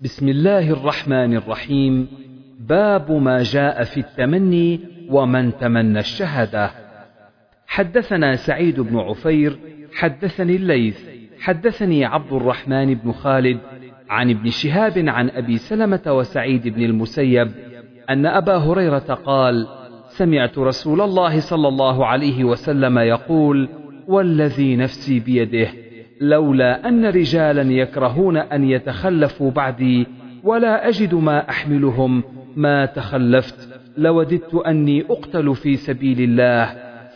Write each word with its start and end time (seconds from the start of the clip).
بسم 0.00 0.28
الله 0.28 0.70
الرحمن 0.70 1.36
الرحيم. 1.36 2.08
باب 2.60 3.12
ما 3.12 3.42
جاء 3.42 3.84
في 3.84 4.00
التمني 4.00 4.80
ومن 5.10 5.56
تمنى 5.56 5.98
الشهادة. 5.98 6.70
حدثنا 7.66 8.36
سعيد 8.36 8.80
بن 8.80 8.98
عفير 8.98 9.58
حدثني 9.94 10.56
الليث 10.56 11.00
حدثني 11.40 12.04
عبد 12.04 12.32
الرحمن 12.32 12.94
بن 12.94 13.12
خالد 13.12 13.58
عن 14.08 14.30
ابن 14.30 14.50
شهاب 14.50 15.08
عن 15.08 15.30
أبي 15.30 15.56
سلمة 15.56 16.02
وسعيد 16.06 16.68
بن 16.68 16.82
المسيب 16.82 17.50
أن 18.10 18.26
أبا 18.26 18.56
هريرة 18.56 18.98
قال 19.26 19.66
سمعت 20.08 20.58
رسول 20.58 21.00
الله 21.00 21.40
صلى 21.40 21.68
الله 21.68 22.06
عليه 22.06 22.44
وسلم 22.44 22.98
يقول 22.98 23.68
والذي 24.08 24.76
نفسي 24.76 25.20
بيده 25.20 25.68
لولا 26.20 26.88
أن 26.88 27.06
رجالا 27.06 27.62
يكرهون 27.72 28.36
أن 28.36 28.64
يتخلفوا 28.64 29.50
بعدي 29.50 30.06
ولا 30.44 30.88
أجد 30.88 31.14
ما 31.14 31.48
أحملهم. 31.50 32.22
ما 32.56 32.86
تخلفت 32.86 33.80
لوددت 33.96 34.54
أني 34.54 35.04
أقتل 35.10 35.54
في 35.54 35.76
سبيل 35.76 36.20
الله. 36.20 36.64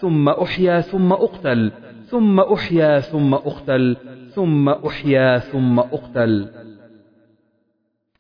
ثم 0.00 0.28
أحيا 0.28 0.80
ثم 0.80 1.12
أقتل 1.12 1.72
ثم 2.06 2.40
أحيا 2.40 3.00
ثم 3.00 3.34
أقتل 3.34 3.96
ثم 4.34 4.68
أحيا 4.68 5.38
ثم 5.38 5.78
أقتل. 5.78 6.48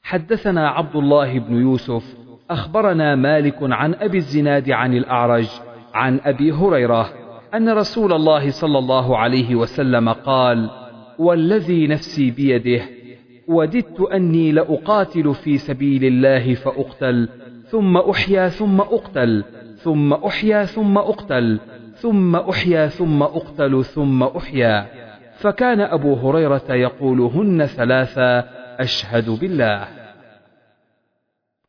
حدثنا 0.02 0.68
عبد 0.68 0.96
الله 0.96 1.38
بن 1.38 1.56
يوسف. 1.56 2.16
أخبرنا 2.50 3.14
مالك 3.14 3.56
عن 3.62 3.94
أبي 3.94 4.16
الزناد 4.16 4.70
عن 4.70 4.94
الأعرج 4.94 5.48
عن 5.94 6.20
أبي 6.24 6.52
هريرة. 6.52 7.19
أن 7.54 7.68
رسول 7.68 8.12
الله 8.12 8.50
صلى 8.50 8.78
الله 8.78 9.18
عليه 9.18 9.54
وسلم 9.54 10.08
قال 10.08 10.70
والذي 11.18 11.86
نفسي 11.86 12.30
بيده 12.30 12.82
وددت 13.48 14.00
أني 14.00 14.52
لأقاتل 14.52 15.34
في 15.34 15.58
سبيل 15.58 16.04
الله 16.04 16.54
فأقتل 16.54 17.28
ثم 17.70 17.96
أحيا 17.96 18.48
ثم 18.48 18.80
أقتل 18.80 19.44
ثم 19.76 20.12
أحيا 20.12 20.64
ثم 20.64 20.98
أقتل 20.98 21.60
ثم 21.94 22.36
أحيا 22.36 22.86
ثم 22.86 23.22
أقتل 23.22 23.84
ثم 23.84 24.22
أحيا. 24.22 24.86
فكان 25.38 25.80
أبو 25.80 26.14
هريرة 26.14 26.74
يقولهن 26.74 27.66
ثلاثا 27.66 28.44
أشهد 28.78 29.30
بالله. 29.30 29.99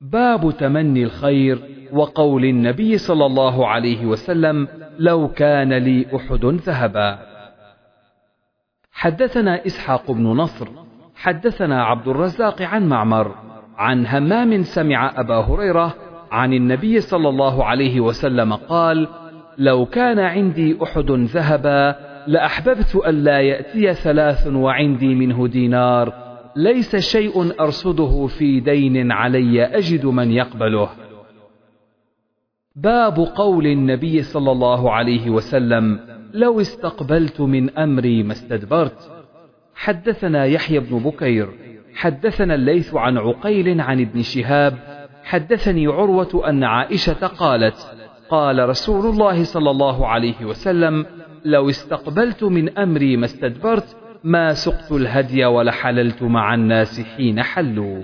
باب 0.02 0.52
تمني 0.58 1.04
الخير 1.04 1.60
وقول 1.92 2.46
النبي 2.46 2.98
صلى 2.98 3.26
الله 3.26 3.68
عليه 3.68 4.06
وسلم 4.06 4.68
لو 5.00 5.28
كان 5.28 5.74
لي 5.74 6.06
أحد 6.16 6.46
ذهبا. 6.46 7.20
حدثنا 8.92 9.66
إسحاق 9.66 10.12
بن 10.12 10.24
نصر 10.24 10.68
حدثنا 11.16 11.84
عبد 11.84 12.08
الرزاق 12.08 12.62
عن 12.62 12.90
معمر 12.90 13.36
عن 13.78 14.06
همام 14.08 14.62
سمع 14.62 15.20
أبا 15.20 15.36
هريرة 15.36 15.96
عن 16.32 16.54
النبي 16.54 17.00
صلى 17.00 17.30
الله 17.30 17.66
عليه 17.66 18.00
وسلم 18.00 18.54
قال 18.54 19.08
لو 19.58 19.86
كان 19.86 20.20
عندي 20.20 20.78
أحد 20.84 21.12
ذهبا 21.12 21.96
لأحببت 22.28 22.96
الا 22.96 23.42
يأتي 23.42 23.94
ثلاث 23.94 24.48
وعندي 24.48 25.16
منه 25.16 25.48
دينار. 25.48 26.21
ليس 26.56 26.96
شيء 26.96 27.62
أرصده 27.62 28.28
في 28.28 28.60
دين 28.60 29.12
علي 29.12 29.64
أجد 29.66 30.06
من 30.06 30.32
يقبله. 30.32 30.90
باب 32.76 33.20
قول 33.36 33.68
النبي 33.68 34.22
صلى 34.22 34.52
الله 34.52 34.92
عليه 34.92 35.30
وسلم 35.30 36.00
لو 36.34 36.62
استقبلت 36.62 37.42
من 37.42 37.78
أمري 37.78 38.24
ما 38.24 38.32
استدبرت. 38.32 39.12
حدثنا 39.76 40.46
يحيى 40.46 40.80
بن 40.80 41.00
بكير 41.00 41.50
حدثنا 41.96 42.56
الليث 42.56 42.96
عن 42.96 43.18
عقيل 43.18 43.82
عن 43.82 44.02
ابن 44.02 44.22
شهاب 44.22 44.78
حدثني 45.24 45.88
عروة 45.88 46.50
أن 46.50 46.64
عائشة 46.64 47.28
قالت 47.28 47.96
قال 48.30 48.70
رسول 48.70 49.06
الله 49.06 49.44
صلى 49.44 49.72
الله 49.72 50.08
عليه 50.08 50.46
وسلم 50.46 51.06
لو 51.46 51.70
استقبلت 51.70 52.44
من 52.44 52.78
أمري 52.78 53.18
ما 53.18 53.26
استدبرت 53.26 53.98
ما 54.24 54.54
سقت 54.54 54.92
الهدي 54.92 55.46
ولحللت 55.46 56.24
مع 56.24 56.54
الناس 56.54 57.02
حين 57.02 57.44
حلوا. 57.44 58.02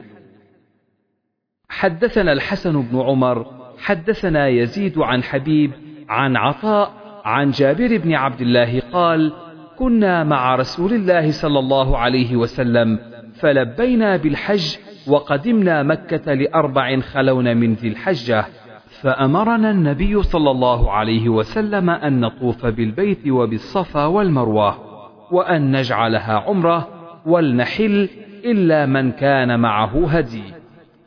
حدثنا 1.70 2.32
الحسن 2.34 2.82
بن 2.82 3.00
عمر 3.00 3.46
حدثنا 3.78 4.48
يزيد 4.48 4.98
عن 4.98 5.24
حبيب 5.24 5.72
عن 6.10 6.36
عطاء 6.36 6.94
عن 7.26 7.52
جابر 7.52 7.98
بن 7.98 8.14
عبد 8.14 8.42
الله 8.42 8.80
قال 8.80 9.34
كنا 9.78 10.24
مع 10.24 10.56
رسول 10.56 10.94
الله 10.94 11.32
صلى 11.32 11.60
الله 11.60 11.98
عليه 11.98 12.36
وسلم 12.36 13.00
فلبينا 13.34 14.18
بالحج 14.18 14.78
وقدمنا 15.08 15.84
مكة 15.84 16.34
لأربع 16.34 17.00
خلون 17.00 17.58
من 17.58 17.74
ذي 17.74 17.88
الحجة 17.88 18.46
فأمرنا 19.02 19.72
النبي 19.72 20.24
صلى 20.24 20.52
الله 20.52 20.92
عليه 20.92 21.30
وسلم 21.30 21.90
أن 21.90 22.20
نطوف 22.20 22.66
بالبيت 22.66 23.28
وبالصفا 23.28 24.06
والمروة. 24.06 24.87
وأن 25.32 25.76
نجعلها 25.78 26.34
عمرة 26.34 26.88
ولنحل 27.26 28.10
إلا 28.46 28.86
من 28.86 29.12
كان 29.12 29.60
معه 29.60 30.08
هدي. 30.08 30.44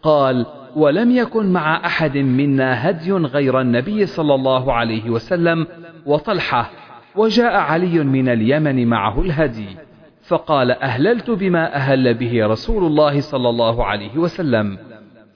قال 0.03 0.47
ولم 0.77 1.11
يكن 1.11 1.53
مع 1.53 1.87
أحد 1.87 2.19
منا 2.19 2.91
هدي 2.91 3.13
غير 3.13 3.61
النبي 3.61 4.07
صلى 4.07 4.35
الله 4.35 4.73
عليه 4.73 5.11
وسلم 5.11 5.67
وطلحة 6.07 6.71
وجاء 7.17 7.57
علي 7.57 8.05
من 8.05 8.29
اليمن 8.29 8.87
معه 8.87 9.21
الهدي. 9.21 9.77
فقال 10.23 10.71
أهللت 10.71 11.31
بما 11.31 11.75
أهل 11.75 12.15
به 12.15 12.47
رسول 12.47 12.85
الله 12.85 13.21
صلى 13.21 13.49
الله 13.49 13.85
عليه 13.85 14.19
وسلم. 14.19 14.79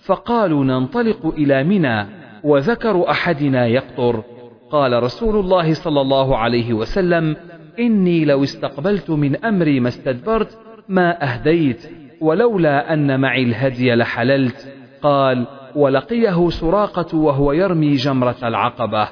فقالوا 0.05 0.65
ننطلق 0.65 1.27
إلى 1.27 1.65
منى 1.65 2.07
وذكر 2.45 3.11
أحدنا 3.11 3.67
يقطر. 3.67 4.23
قال 4.71 5.03
رسول 5.03 5.37
الله 5.37 5.75
صلى 5.75 6.01
الله 6.01 6.39
عليه 6.39 6.73
وسلم 6.73 7.37
إني 7.79 8.25
لو 8.25 8.43
استقبلت 8.43 9.11
من 9.11 9.45
أمري 9.45 9.81
ما 9.81 9.89
استدبرت 9.89 10.59
ما 10.89 11.33
أهديت 11.33 11.91
ولولا 12.21 12.93
أن 12.93 13.21
معي 13.21 13.43
الهدي 13.43 13.95
لحللت. 13.95 14.75
قال 15.03 15.47
ولقيه 15.75 16.51
سراقة 16.51 17.19
وهو 17.19 17.53
يرمي 17.53 17.95
جمرة 17.95 18.37
العقبة. 18.43 19.09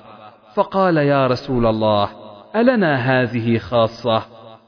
فقال 0.54 0.96
يا 0.96 1.26
رسول 1.26 1.66
الله 1.66 2.08
ألنا 2.56 2.94
هذه 2.94 3.58
خاصة؟ 3.58 4.22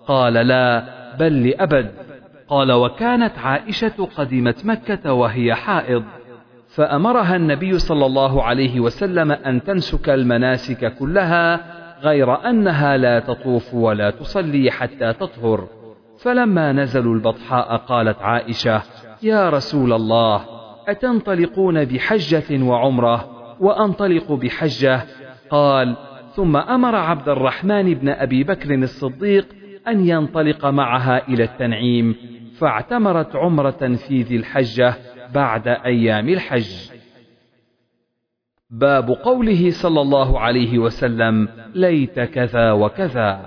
قال 0.06 0.32
لا 0.32 0.84
بل 1.18 1.48
لأبد. 1.48 1.90
قال 2.48 2.72
وكانت 2.72 3.38
عائشة 3.38 4.08
قدمت 4.16 4.66
مكة 4.66 5.12
وهي 5.12 5.54
حائض. 5.54 6.04
فأمرها 6.68 7.36
النبي 7.36 7.78
صلى 7.78 8.06
الله 8.06 8.42
عليه 8.42 8.80
وسلم 8.80 9.32
أن 9.32 9.64
تنسك 9.64 10.08
المناسك 10.08 10.94
كلها 10.94 11.60
غير 12.04 12.50
أنها 12.50 12.96
لا 12.96 13.20
تطوف 13.20 13.74
ولا 13.74 14.10
تصلي 14.10 14.70
حتى 14.70 15.12
تطهر. 15.12 15.68
فلما 16.18 16.72
نزلوا 16.72 17.14
البطحاء 17.14 17.76
قالت 17.76 18.22
عائشة 18.22 18.82
يا 19.22 19.50
رسول 19.50 19.92
الله 19.92 20.44
أتنطلقون 20.88 21.84
بحجة 21.84 22.62
وعمرة؟ 22.62 23.30
وأنطلق 23.60 24.32
بحجة؟ 24.32 25.00
قال 25.50 25.96
ثم 26.36 26.56
أمر 26.56 26.94
عبد 26.94 27.28
الرحمن 27.28 27.94
بن 27.94 28.08
أبي 28.08 28.44
بكر 28.44 28.74
الصديق 28.74 29.46
أن 29.88 30.08
ينطلق 30.08 30.66
معها 30.66 31.28
إلى 31.28 31.44
التنعيم 31.44 32.16
فاعتمرت 32.58 33.36
عمرة 33.36 33.96
في 34.08 34.22
ذي 34.22 34.36
الحجة 34.36 34.94
بعد 35.34 35.68
أيام 35.68 36.28
الحج. 36.28 36.93
باب 38.70 39.10
قوله 39.10 39.70
صلى 39.70 40.00
الله 40.00 40.40
عليه 40.40 40.78
وسلم 40.78 41.48
ليت 41.74 42.20
كذا 42.20 42.72
وكذا. 42.72 43.46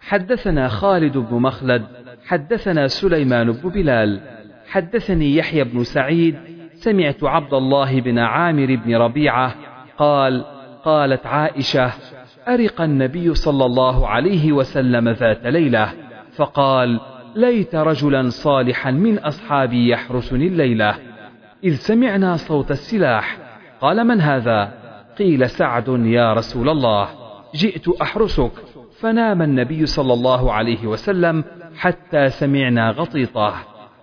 حدثنا 0.00 0.68
خالد 0.68 1.18
بن 1.18 1.36
مخلد 1.36 1.82
حدثنا 2.26 2.86
سليمان 2.86 3.52
بن 3.52 3.68
بلال 3.68 4.20
حدثني 4.68 5.36
يحيى 5.36 5.64
بن 5.64 5.84
سعيد 5.84 6.36
سمعت 6.72 7.24
عبد 7.24 7.54
الله 7.54 8.00
بن 8.00 8.18
عامر 8.18 8.76
بن 8.76 8.96
ربيعة 8.96 9.54
قال 9.98 10.44
قالت 10.84 11.26
عائشة 11.26 11.92
أرق 12.48 12.80
النبي 12.80 13.34
صلى 13.34 13.64
الله 13.64 14.08
عليه 14.08 14.52
وسلم 14.52 15.08
ذات 15.08 15.46
ليلة 15.46 15.92
فقال 16.32 17.00
ليت 17.36 17.74
رجلا 17.74 18.28
صالحا 18.28 18.90
من 18.90 19.18
أصحابي 19.18 19.88
يحرسني 19.88 20.46
الليلة. 20.46 20.94
إذ 21.64 21.74
سمعنا 21.74 22.36
صوت 22.36 22.70
السلاح 22.70 23.45
قال 23.80 24.04
من 24.06 24.20
هذا؟ 24.20 24.72
قيل 25.18 25.50
سعد 25.50 25.88
يا 25.88 26.32
رسول 26.32 26.68
الله 26.68 27.08
جئت 27.54 27.88
أحرسك. 27.88 28.52
فنام 29.00 29.42
النبي 29.42 29.86
صلى 29.86 30.12
الله 30.12 30.52
عليه 30.52 30.86
وسلم 30.86 31.44
حتى 31.76 32.28
سمعنا 32.28 32.90
غطيطة. 32.90 33.54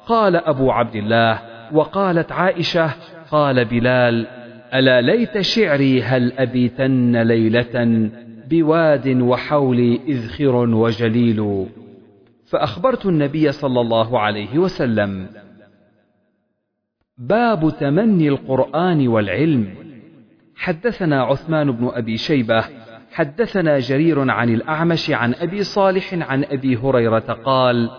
قال 0.07 0.35
أبو 0.35 0.71
عبد 0.71 0.95
الله 0.95 1.39
وقالت 1.73 2.31
عائشة 2.31 2.93
قال 3.31 3.65
بلال 3.65 4.27
ألا 4.73 5.01
ليت 5.01 5.41
شعري 5.41 6.03
هل 6.03 6.33
أبيتن 6.37 7.21
ليلة 7.21 8.09
بواد 8.49 9.07
وحولي 9.21 9.99
إذخر 10.07 10.55
وجليل. 10.55 11.65
فأخبرت 12.45 13.05
النبي 13.05 13.51
صلى 13.51 13.81
الله 13.81 14.19
عليه 14.19 14.57
وسلم. 14.57 15.27
باب 17.17 17.73
تمني 17.79 18.27
القرآن 18.27 19.07
والعلم. 19.07 19.67
حدثنا 20.55 21.23
عثمان 21.23 21.71
بن 21.71 21.91
أبي 21.93 22.17
شيبة 22.17 22.63
حدثنا 23.11 23.79
جرير 23.79 24.31
عن 24.31 24.49
الأعمش 24.49 25.11
عن 25.11 25.33
أبي 25.33 25.63
صالح 25.63 26.13
عن 26.13 26.43
أبي 26.43 26.77
هريرة 26.77 27.37
قال 27.45 27.89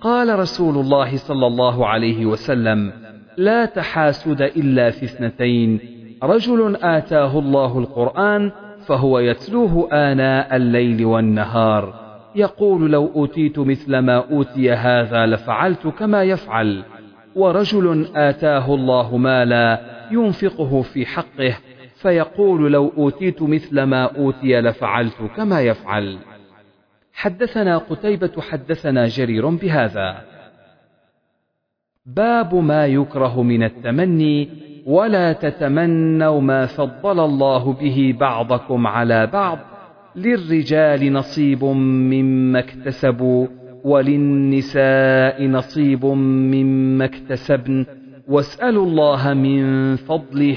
قال 0.00 0.38
رسول 0.38 0.76
الله 0.76 1.16
صلى 1.16 1.46
الله 1.46 1.86
عليه 1.86 2.26
وسلم 2.26 2.92
لا 3.36 3.64
تحاسد 3.64 4.42
إلا 4.42 4.90
في 4.90 5.04
اثنتين. 5.04 5.80
رجل 6.22 6.76
آتاه 6.76 7.38
الله 7.38 7.78
القرآن 7.78 8.50
فهو 8.86 9.18
يتلوه 9.18 9.88
آناء 9.92 10.56
الليل 10.56 11.04
والنهار. 11.04 11.94
يقول 12.34 12.90
لو 12.90 13.10
أوتيت 13.14 13.58
مثل 13.58 13.98
ما 13.98 14.16
أوتي 14.30 14.72
هذا 14.72 15.26
لفعلت 15.26 15.86
كما 15.86 16.22
يفعل. 16.22 16.84
ورجل 17.38 18.08
آتاه 18.16 18.74
الله 18.74 19.16
مالا 19.16 19.80
ينفقه 20.10 20.82
في 20.82 21.06
حقه 21.06 21.56
فيقول 21.94 22.72
لو 22.72 22.92
أوتيت 22.96 23.42
مثل 23.42 23.82
ما 23.82 24.04
أوتي 24.04 24.60
لفعلت 24.60 25.22
كما 25.36 25.60
يفعل. 25.60 26.18
حدثنا 27.12 27.78
قتيبة 27.78 28.32
حدثنا 28.40 29.06
جرير 29.06 29.48
بهذا. 29.48 30.24
باب 32.06 32.54
ما 32.54 32.86
يكره 32.86 33.42
من 33.42 33.62
التمني 33.62 34.48
ولا 34.86 35.32
تتمنوا 35.32 36.40
ما 36.40 36.66
فضل 36.66 37.20
الله 37.20 37.72
به 37.72 38.14
بعضكم 38.20 38.86
على 38.86 39.26
بعض 39.26 39.58
للرجال 40.16 41.12
نصيب 41.12 41.64
مما 41.64 42.58
اكتسبوا 42.58 43.46
وللنساء 43.88 45.46
نصيب 45.46 46.06
مما 46.52 47.04
اكتسبن. 47.04 47.86
واسألوا 48.28 48.86
الله 48.86 49.34
من 49.34 49.96
فضله 49.96 50.56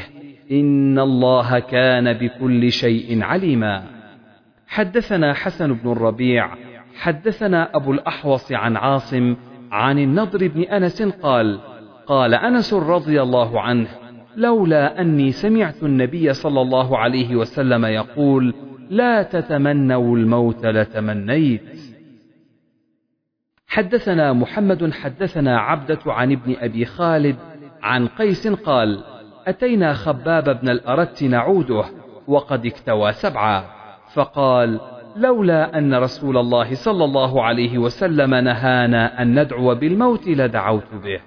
إن 0.51 0.99
الله 0.99 1.59
كان 1.59 2.13
بكل 2.13 2.71
شيء 2.71 3.23
عليما. 3.23 3.83
حدثنا 4.67 5.33
حسن 5.33 5.73
بن 5.73 5.91
الربيع 5.91 6.49
حدثنا 6.95 7.75
أبو 7.75 7.91
الأحوص 7.91 8.51
عن 8.51 8.75
عاصم 8.77 9.35
عن 9.71 9.99
النضر 9.99 10.47
بن 10.47 10.61
أنس 10.61 11.01
قال 11.01 11.59
قال 12.07 12.33
أنس 12.33 12.73
رضي 12.73 13.21
الله 13.21 13.61
عنه 13.61 13.87
لولا 14.37 15.01
أني 15.01 15.31
سمعت 15.31 15.83
النبي 15.83 16.33
صلى 16.33 16.61
الله 16.61 16.97
عليه 16.97 17.35
وسلم 17.35 17.85
يقول 17.85 18.53
لا 18.89 19.23
تتمنوا 19.23 20.17
الموت 20.17 20.65
لتمنيت. 20.65 21.61
حدثنا 23.71 24.33
محمد 24.33 24.93
حدثنا 24.93 25.59
عبدة 25.59 25.99
عن 26.05 26.31
ابن 26.31 26.55
أبي 26.59 26.85
خالد 26.85 27.35
عن 27.83 28.07
قيس 28.07 28.47
قال 28.47 29.03
أتينا 29.47 29.93
خباب 29.93 30.61
بن 30.61 30.69
الأرت 30.69 31.23
نعوده 31.23 31.85
وقد 32.27 32.65
اكتوى 32.65 33.13
سبعا. 33.13 33.63
فقال 34.13 34.79
لولا 35.15 35.77
أن 35.77 35.93
رسول 35.93 36.37
الله 36.37 36.73
صلى 36.75 37.05
الله 37.05 37.43
عليه 37.43 37.77
وسلم 37.77 38.35
نهانا 38.35 39.21
أن 39.21 39.39
ندعو 39.41 39.75
بالموت 39.75 40.27
لدعوت 40.27 40.93
به. 41.03 41.19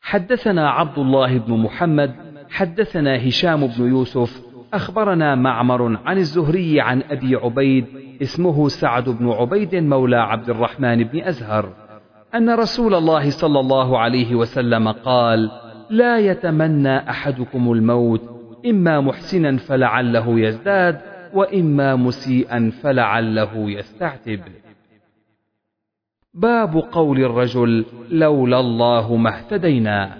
حدثنا 0.00 0.70
عبد 0.70 0.98
الله 0.98 1.38
بن 1.38 1.54
محمد 1.54 2.14
حدثنا 2.50 3.28
هشام 3.28 3.66
بن 3.66 3.88
يوسف 3.88 4.47
أخبرنا 4.74 5.34
معمر 5.34 5.98
عن 6.04 6.18
الزهري 6.18 6.80
عن 6.80 7.02
أبي 7.10 7.36
عبيد 7.36 7.86
اسمه 8.22 8.68
سعد 8.68 9.08
بن 9.08 9.30
عبيد 9.30 9.74
مولى 9.74 10.16
عبد 10.16 10.50
الرحمن 10.50 11.04
بن 11.04 11.20
أزهر 11.20 11.72
أن 12.34 12.50
رسول 12.50 12.94
الله 12.94 13.30
صلى 13.30 13.60
الله 13.60 13.98
عليه 13.98 14.34
وسلم 14.34 14.88
قال 14.88 15.50
لا 15.90 16.18
يتمنى 16.18 17.10
أحدكم 17.10 17.72
الموت 17.72 18.22
إما 18.66 19.00
محسنا 19.00 19.56
فلعله 19.56 20.40
يزداد 20.40 21.00
وإما 21.34 21.96
مسيئا 21.96 22.72
فلعله 22.82 23.70
يستعتب. 23.70 24.40
باب 26.34 26.76
قول 26.76 27.24
الرجل 27.24 27.84
لولا 28.10 28.60
الله 28.60 29.16
ما 29.16 29.38
اهتدينا. 29.38 30.16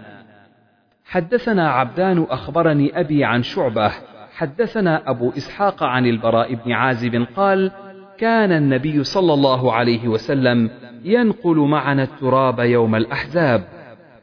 حدثنا 1.04 1.70
عبدان 1.70 2.26
أخبرني 2.30 3.00
أبي 3.00 3.24
عن 3.24 3.42
شعبة 3.42 3.92
حدثنا 4.38 5.10
أبو 5.10 5.32
إسحاق 5.36 5.82
عن 5.82 6.06
البراء 6.06 6.54
بن 6.54 6.72
عازب 6.72 7.26
قال 7.36 7.70
كان 8.18 8.52
النبي 8.52 9.04
صلى 9.04 9.34
الله 9.34 9.72
عليه 9.72 10.08
وسلم 10.08 10.70
ينقل 11.04 11.56
معنا 11.56 12.02
التراب 12.02 12.58
يوم 12.60 12.94
الأحزاب 12.94 13.64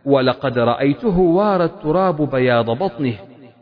ولقد 0.06 0.60
رأيته 0.60 1.20
وارى 1.20 1.64
التراب 1.64 2.30
بياض 2.30 2.70
بطنه 2.70 3.14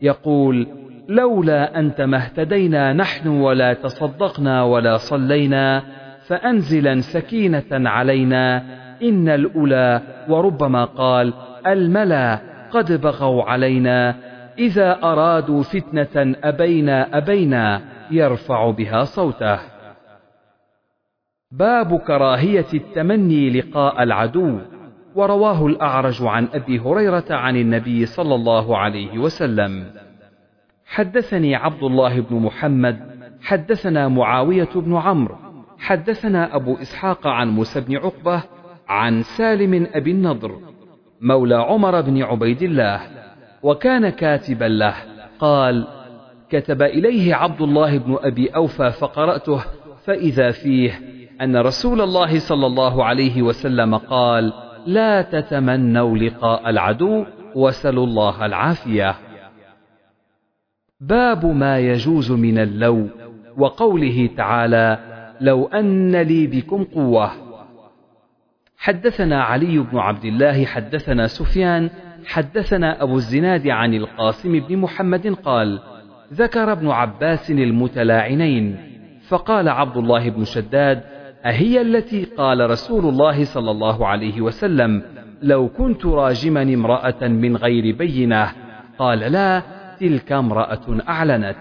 يقول 0.02 0.68
لولا 1.10 1.80
أنت 1.80 2.02
ما 2.02 2.18
اهتدينا 2.18 2.94
نحن 2.94 3.28
ولا 3.28 3.74
تصدقنا 3.74 4.64
ولا 4.64 4.98
صلينا 4.98 5.84
فأنزلا 6.28 7.02
سكينة 7.02 7.90
علينا 7.90 8.64
إن 9.04 9.30
الأولى 9.30 10.02
وربما 10.30 10.86
قال 10.86 11.34
الملا 11.68 12.40
قد 12.72 13.02
بغوا 13.02 13.44
علينا. 13.44 14.16
إذا 14.60 15.04
أرادوا 15.04 15.64
فتنة 15.64 16.36
أبينا 16.44 17.18
أبينا 17.18 17.82
يرفع 18.12 18.72
بها 18.72 19.04
صوته. 19.04 19.60
باب 21.52 22.00
كراهية 22.00 22.66
التمني 22.74 23.50
لقاء 23.50 24.04
العدو 24.04 24.60
ورواه 25.16 25.68
الأعرج 25.68 26.24
عن 26.24 26.48
أبي 26.54 26.80
هريرة 26.80 27.26
عن 27.30 27.56
النبي 27.58 28.06
صلى 28.06 28.36
الله 28.36 28.78
عليه 28.78 29.18
وسلم. 29.18 29.92
حدثني 30.86 31.56
عبد 31.56 31.84
الله 31.84 32.20
بن 32.20 32.36
محمد 32.36 33.00
حدثنا 33.42 34.08
معاوية 34.08 34.70
بن 34.76 34.96
عمرو 34.96 35.36
حدثنا 35.80 36.56
أبو 36.56 36.76
إسحاق 36.76 37.28
عن 37.28 37.50
موسى 37.50 37.82
بن 37.82 37.98
عقبة 37.98 38.44
عن 38.88 39.22
سالم 39.22 39.88
أبي 39.94 40.12
النضر 40.12 40.60
مولى 41.22 41.56
عمر 41.56 42.02
بن 42.02 42.24
عبيد 42.24 42.62
الله. 42.62 43.13
وكان 43.64 44.10
كاتبا 44.10 44.66
له. 44.66 44.96
قال 45.40 45.88
كتب 46.50 46.82
إليه 46.82 47.36
عبد 47.36 47.62
الله 47.62 47.98
بن 47.98 48.18
أبي 48.22 48.48
أوفى 48.50 48.92
فقرأته 48.92 49.64
فإذا 50.06 50.52
فيه 50.52 51.00
أن 51.42 51.58
رسول 51.58 52.02
الله 52.02 52.40
صلى 52.40 52.66
الله 52.66 53.06
عليه 53.06 53.42
وسلم 53.42 53.98
قال 53.98 54.54
لا 54.86 55.22
تتمنوا 55.22 56.18
لقاء 56.18 56.70
العدو 56.70 57.26
وسلوا 57.56 58.06
الله 58.06 58.46
العافية. 58.46 59.16
باب 61.00 61.46
ما 61.46 61.80
يجوز 61.80 62.32
من 62.32 62.58
اللو 62.58 63.08
وقوله 63.58 64.30
تعالى 64.38 65.00
لو 65.42 65.66
أن 65.66 66.16
لي 66.16 66.48
بكم 66.48 66.84
قوة. 66.84 67.32
حدثنا 68.78 69.44
علي 69.44 69.80
بن 69.80 69.98
عبد 69.98 70.26
الله 70.26 70.66
حدثنا 70.66 71.28
سفيان 71.28 71.90
حدثنا 72.26 73.04
أبو 73.04 73.16
الزناد 73.16 73.68
عن 73.68 73.94
القاسم 73.94 74.60
بن 74.60 74.78
محمد 74.78 75.28
قال 75.28 75.80
ذكر 76.34 76.72
ابن 76.72 76.88
عباس 76.90 77.52
المتلاعنين 77.52 78.78
فقال 79.28 79.70
عبد 79.70 79.98
الله 79.98 80.30
بن 80.30 80.46
شداد 80.46 81.04
أهي 81.46 81.82
التي 81.82 82.24
قال 82.24 82.70
رسول 82.70 83.06
الله 83.06 83.44
صلى 83.46 83.72
الله 83.72 84.08
عليه 84.08 84.42
وسلم 84.42 85.04
لو 85.42 85.70
كنت 85.70 86.06
راجما 86.06 86.62
امرأة 86.62 87.28
من 87.28 87.58
غير 87.58 87.96
بينة 87.96 88.52
قال 89.00 89.20
لا 89.20 89.62
تلك 90.00 90.32
امرأة 90.32 90.98
أعلنت 91.10 91.58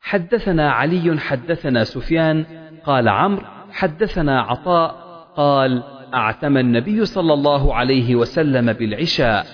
حدثنا 0.00 0.70
علي 0.70 1.18
حدثنا 1.18 1.84
سفيان 1.84 2.44
قال 2.84 3.08
عمرو 3.08 3.42
حدثنا 3.72 4.40
عطاء 4.40 4.94
قال 5.36 5.82
أعتم 6.14 6.56
النبي 6.56 7.04
صلى 7.04 7.32
الله 7.34 7.74
عليه 7.74 8.16
وسلم 8.16 8.72
بالعشاء 8.72 9.46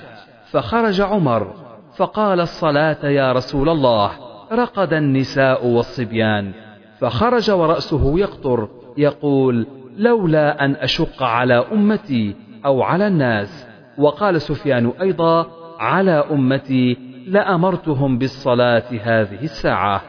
فخرج 0.51 1.01
عمر 1.01 1.55
فقال 1.97 2.41
الصلاة 2.41 3.07
يا 3.07 3.33
رسول 3.33 3.69
الله 3.69 4.11
رقد 4.53 4.93
النساء 4.93 5.67
والصبيان 5.67 6.53
فخرج 7.01 7.51
ورأسه 7.51 8.19
يقطر 8.19 8.69
يقول 8.99 9.67
لولا 9.97 10.65
أن 10.65 10.77
أشق 10.77 11.23
على 11.23 11.55
أمتي 11.73 12.37
أو 12.65 12.83
على 12.83 13.07
الناس. 13.07 13.67
وقال 13.99 14.41
سفيان 14.41 14.93
أيضا 15.01 15.47
على 15.79 16.25
أمتي 16.31 16.97
لأمرتهم 17.27 18.19
بالصلاة 18.19 18.85
هذه 19.03 19.43
الساعة. 19.43 20.03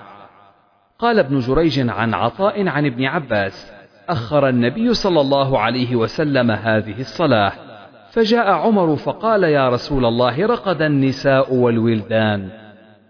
قال 0.99 1.19
ابن 1.19 1.39
جريج 1.39 1.89
عن 1.89 2.13
عطاء 2.13 2.67
عن 2.67 2.85
ابن 2.85 3.05
عباس 3.05 3.73
أخر 4.09 4.49
النبي 4.49 4.93
صلى 4.93 5.21
الله 5.21 5.59
عليه 5.59 5.95
وسلم 5.95 6.51
هذه 6.51 6.99
الصلاة. 6.99 7.51
فجاء 8.11 8.51
عمر 8.51 8.95
فقال 8.95 9.43
يا 9.43 9.69
رسول 9.69 10.05
الله 10.05 10.45
رقد 10.45 10.81
النساء 10.81 11.53
والولدان. 11.53 12.49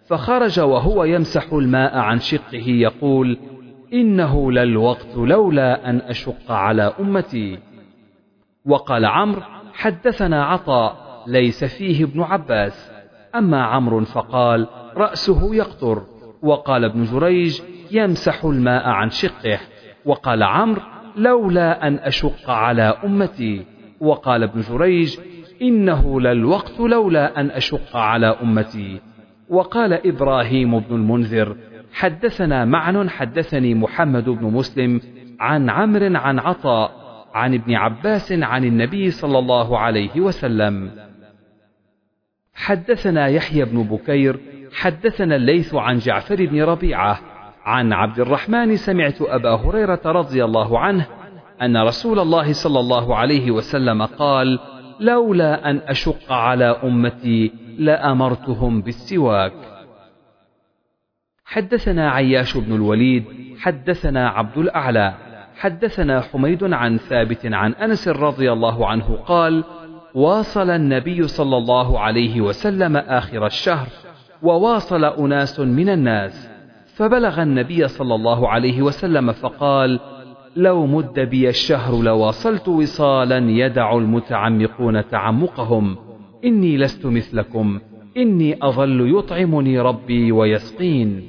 فخرج 0.08 0.60
وهو 0.60 1.04
يمسح 1.04 1.54
الماء 1.54 1.98
عن 1.98 2.20
شقه 2.20 2.64
يقول 2.68 3.38
إنه 3.94 4.52
للوقت 4.52 5.18
لولا 5.18 5.90
أن 5.90 6.02
أشق 6.02 6.52
على 6.52 6.94
أمتي. 7.00 7.60
وقال 8.66 9.06
عمرو 9.06 9.42
حدثنا 9.74 10.46
عطاء 10.46 11.24
ليس 11.28 11.64
فيه 11.64 12.04
ابن 12.04 12.22
عباس. 12.22 12.92
أما 13.36 13.64
عمرو 13.64 14.06
فقال 14.06 14.68
رأسه 14.98 15.56
يقطر. 15.56 16.04
وقال 16.42 16.84
ابن 16.84 17.04
جريج 17.04 17.62
يمسح 17.92 18.46
الماء 18.46 18.88
عن 18.88 19.10
شقه. 19.10 19.60
وقال 20.06 20.44
عمرو 20.44 20.82
لولا 21.16 21.88
أن 21.88 21.96
أشق 21.96 22.50
على 22.50 22.98
أمتي. 23.04 23.66
وقال 24.00 24.44
ابن 24.44 24.62
جريج 24.62 25.18
إنه 25.62 26.22
للوقت 26.22 26.80
لولا 26.80 27.40
أن 27.40 27.52
أشق 27.52 27.96
على 27.96 28.28
أمتي. 28.28 29.02
وقال 29.50 30.08
إبراهيم 30.08 30.80
بن 30.80 30.96
المنذر 30.96 31.56
حدثنا 31.94 32.66
معن 32.66 33.10
حدثني 33.10 33.76
محمد 33.76 34.30
بن 34.30 34.46
مسلم 34.46 35.02
عن 35.40 35.70
عمرو 35.70 36.16
عن 36.16 36.40
عطاء 36.40 36.92
عن 37.34 37.54
ابن 37.54 37.76
عباس 37.76 38.32
عن 38.32 38.64
النبي 38.64 39.12
صلى 39.12 39.40
الله 39.40 39.80
عليه 39.80 40.20
وسلم. 40.20 40.92
حدثنا 42.54 43.28
يحيى 43.28 43.66
بن 43.66 43.84
بكير 43.84 44.40
حدثنا 44.74 45.36
الليث 45.36 45.76
عن 45.76 45.98
جعفر 45.98 46.46
بن 46.46 46.62
ربيعة. 46.64 47.20
عن 47.66 47.94
عبد 47.94 48.20
الرحمن 48.20 48.76
سمعت 48.76 49.22
أبا 49.22 49.56
هريرة 49.56 50.02
رضي 50.06 50.46
الله 50.46 50.80
عنه 50.80 51.08
أن 51.62 51.78
رسول 51.78 52.20
الله 52.20 52.54
صلى 52.54 52.80
الله 52.80 53.16
عليه 53.16 53.52
وسلم 53.52 54.06
قال 54.06 54.60
لولا 55.00 55.70
أن 55.70 55.82
أشق 55.88 56.32
على 56.32 56.66
أمتي 56.84 57.52
لأمرتهم 57.78 58.82
بالسواك. 58.82 59.54
حدثنا 61.46 62.12
عياش 62.12 62.58
بن 62.58 62.76
الوليد 62.76 63.24
حدثنا 63.60 64.30
عبد 64.30 64.58
الأعلى 64.58 65.14
حدثنا 65.58 66.22
حميد 66.22 66.74
عن 66.74 66.98
ثابت 66.98 67.46
عن 67.46 67.74
أنس 67.74 68.08
رضي 68.08 68.52
الله 68.52 68.88
عنه 68.88 69.16
قال 69.26 69.64
واصل 70.16 70.70
النبي 70.70 71.28
صلى 71.28 71.58
الله 71.58 72.00
عليه 72.00 72.42
وسلم 72.42 72.98
آخر 72.98 73.46
الشهر 73.46 73.88
وواصل 74.42 75.06
أناس 75.06 75.60
من 75.60 75.90
الناس. 75.90 76.55
فبلغ 76.96 77.42
النبي 77.42 77.88
صلى 77.88 78.16
الله 78.16 78.50
عليه 78.50 78.82
وسلم 78.82 79.32
فقال 79.32 80.00
لو 80.56 80.86
مد 80.86 81.20
بي 81.20 81.50
الشهر 81.50 82.02
لواصلت 82.02 82.68
وصالا 82.68 83.38
يدع 83.38 83.98
المتعمقون 83.98 85.08
تعمقهم. 85.08 85.98
إني 86.46 86.78
لست 86.78 87.06
مثلكم. 87.06 87.80
إني 88.18 88.58
أظل 88.62 89.18
يطعمني 89.18 89.80
ربي 89.80 90.32
ويسقين. 90.32 91.24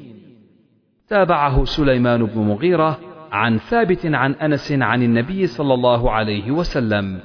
تابعه 1.08 1.64
سليمان 1.64 2.24
بن 2.24 2.40
مغيرة 2.40 2.98
عن 3.32 3.58
ثابت 3.58 4.06
عن 4.06 4.32
أنس 4.32 4.72
عن 4.72 5.02
النبي 5.02 5.46
صلى 5.46 5.74
الله 5.74 6.10
عليه 6.10 6.50
وسلم. 6.50 7.20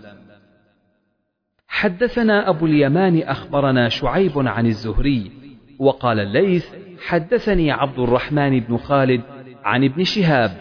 حدثنا 1.68 2.50
أبو 2.50 2.66
اليمان 2.66 3.18
أخبرنا 3.18 3.90
شعيب 3.90 4.32
عن 4.36 4.66
الزهري 4.66 5.32
وقال 5.80 6.20
الليث 6.20 6.81
حدثني 7.08 7.72
عبد 7.72 8.00
الرحمن 8.00 8.60
بن 8.60 8.78
خالد 8.78 9.22
عن 9.64 9.84
ابن 9.84 10.04
شهاب 10.04 10.52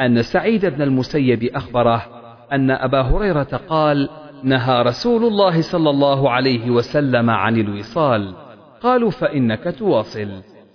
أن 0.00 0.22
سعيد 0.22 0.66
بن 0.66 0.82
المسيب 0.82 1.44
أخبره 1.44 2.02
أن 2.52 2.70
أبا 2.70 3.00
هريرة 3.00 3.60
قال 3.68 4.08
نهى 4.44 4.82
رسول 4.82 5.24
الله 5.24 5.60
صلى 5.60 5.90
الله 5.90 6.30
عليه 6.30 6.70
وسلم 6.70 7.30
عن 7.30 7.56
الوصال 7.60 8.34
قالوا 8.82 9.10
فإنك 9.10 9.74
تواصل 9.78 10.28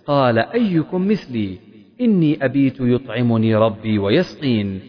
قال 0.07 0.39
أيكم 0.39 1.07
مثلي؟ 1.07 1.57
إني 2.01 2.45
أبيت 2.45 2.77
يطعمني 2.79 3.55
ربي 3.55 3.99
ويسقين 3.99 4.79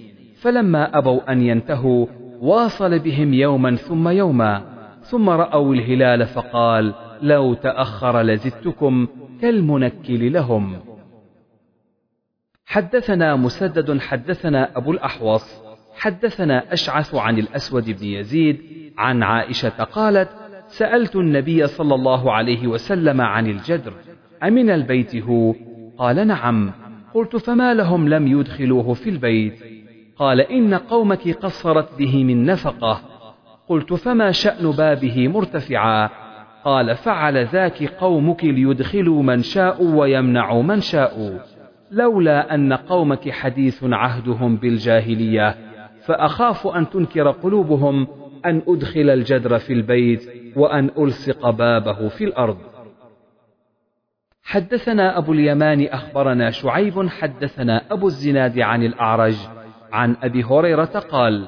فلما 0.40 0.98
أبوا 0.98 1.32
أن 1.32 1.42
ينتهوا 1.42 2.06
واصل 2.40 2.98
بهم 2.98 3.34
يوما 3.34 3.76
ثم 3.76 4.08
يوما 4.08 4.62
ثم 5.00 5.30
رأوا 5.30 5.74
الهلال 5.74 6.26
فقال 6.26 6.94
لو 7.22 7.54
تأخر 7.54 8.22
لزدتكم 8.22 9.06
كالمنكل 9.40 10.32
لهم. 10.32 10.76
حدثنا 12.66 13.36
مسدد 13.36 13.98
حدثنا 14.00 14.76
أبو 14.76 14.92
الأحوص 14.92 15.66
حدثنا 15.96 16.72
أشعث 16.72 17.14
عن 17.14 17.38
الأسود 17.38 17.90
بن 17.90 18.06
يزيد 18.06 18.60
عن 18.98 19.22
عائشة 19.22 19.68
قالت 19.68 20.28
سألت 20.68 21.16
النبي 21.16 21.66
صلى 21.66 21.94
الله 21.94 22.32
عليه 22.32 22.66
وسلم 22.66 23.20
عن 23.20 23.46
الجدر 23.46 23.92
أمن 24.42 24.70
البيت 24.70 25.16
هو؟ 25.16 25.54
قال 25.98 26.26
نعم. 26.26 26.72
قلت 27.14 27.36
فما 27.36 27.74
لهم 27.74 28.08
لم 28.08 28.26
يدخلوه 28.26 28.94
في 28.94 29.10
البيت؟ 29.10 29.64
قال 30.16 30.40
إن 30.40 30.74
قومك 30.74 31.28
قصرت 31.28 31.98
به 31.98 32.24
من 32.24 32.46
نفقة. 32.46 33.00
قلت 33.68 33.92
فما 33.92 34.32
شأن 34.32 34.70
بابه 34.70 35.28
مرتفعا؟ 35.28 36.10
قال 36.66 36.96
فعل 36.96 37.46
ذاك 37.46 37.84
قومك 37.84 38.44
ليدخلوا 38.44 39.22
من 39.22 39.42
شاءوا 39.42 40.00
ويمنعوا 40.00 40.62
من 40.62 40.80
شاءوا 40.80 41.38
لولا 41.90 42.54
أن 42.54 42.72
قومك 42.72 43.30
حديث 43.30 43.84
عهدهم 43.84 44.56
بالجاهلية. 44.56 45.54
فأخاف 46.04 46.66
أن 46.66 46.90
تنكر 46.90 47.30
قلوبهم 47.30 48.06
أن 48.46 48.62
أدخل 48.68 49.10
الجدر 49.10 49.58
في 49.58 49.72
البيت 49.72 50.30
وأن 50.56 50.90
ألصق 50.98 51.50
بابه 51.50 52.08
في 52.08 52.24
الأرض. 52.24 52.58
حدثنا 54.42 55.18
أبو 55.18 55.32
اليمان 55.32 55.86
أخبرنا 55.86 56.50
شعيب 56.50 57.08
حدثنا 57.08 57.82
أبو 57.90 58.06
الزناد 58.06 58.58
عن 58.58 58.82
الأعرج 58.82 59.36
عن 59.92 60.16
أبي 60.22 60.44
هريرة 60.44 61.04
قال 61.10 61.44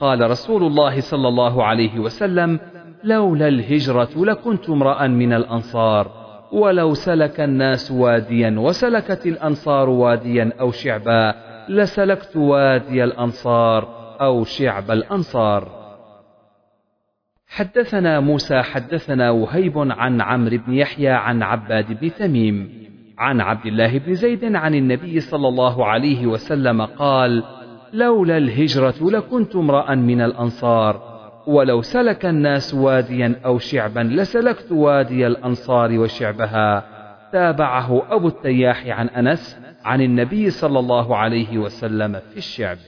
قال 0.00 0.30
رسول 0.30 0.62
الله 0.62 1.00
صلى 1.00 1.28
الله 1.28 1.64
عليه 1.64 1.98
وسلم 1.98 2.60
لولا 3.04 3.48
الهجرة 3.48 4.10
لكنت 4.16 4.70
امرأ 4.70 5.06
من 5.06 5.32
الأنصار 5.32 6.10
ولو 6.52 6.94
سلك 6.94 7.40
الناس 7.40 7.90
واديا 7.90 8.54
وسلكت 8.58 9.26
الأنصار 9.26 9.88
واديا 9.88 10.52
أو 10.60 10.70
شعبا 10.70 11.34
لسلكت 11.68 12.36
وادي 12.36 13.04
الأنصار 13.04 13.88
أو 14.20 14.44
شعب 14.44 14.90
الأنصار. 14.90 15.82
حدثنا 17.46 18.20
موسى 18.20 18.62
حدثنا 18.62 19.30
وهيب 19.30 19.78
عن 19.78 20.20
عمرو 20.20 20.58
بن 20.66 20.74
يحيى 20.74 21.08
عن 21.08 21.42
عباد 21.42 22.00
بن 22.00 22.14
تميم 22.14 22.82
عن 23.18 23.40
عبد 23.40 23.66
الله 23.66 23.98
بن 23.98 24.14
زيد 24.14 24.56
عن 24.56 24.74
النبي 24.74 25.20
صلى 25.20 25.48
الله 25.48 25.86
عليه 25.86 26.26
وسلم 26.26 26.82
قال 26.82 27.42
لولا 27.92 28.36
الهجرة 28.36 29.10
لكنت 29.10 29.56
امرأ 29.56 29.94
من 29.94 30.20
الأنصار 30.20 31.11
ولو 31.46 31.82
سلك 31.82 32.26
الناس 32.26 32.74
واديا 32.74 33.40
أو 33.44 33.58
شعبا 33.58 34.00
لسلكت 34.00 34.72
وادي 34.72 35.26
الأنصار 35.26 35.98
وشعبها. 35.98 36.84
تابعه 37.32 38.02
أبو 38.10 38.28
التياح 38.28 38.86
عن 38.86 39.08
أنس 39.08 39.60
عن 39.84 40.00
النبي 40.00 40.50
صلى 40.50 40.78
الله 40.78 41.16
عليه 41.16 41.58
وسلم 41.58 42.20
في 42.30 42.36
الشعب. 42.36 42.78